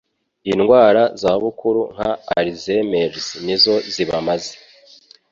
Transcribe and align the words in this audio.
indwara 0.51 1.01
zabukuru 1.21 1.81
nka 1.95 2.11
Alzheimer's 2.37 3.25
nizo 3.45 3.75
zibamaze. 3.93 4.53